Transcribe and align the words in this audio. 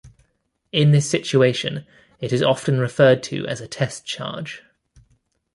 In 0.71 0.89
this 0.89 1.07
situation 1.07 1.85
it 2.21 2.33
is 2.33 2.41
often 2.41 2.79
referred 2.79 3.21
to 3.25 3.45
as 3.45 3.61
a 3.61 3.67
test 3.67 4.03
charge. 4.03 4.63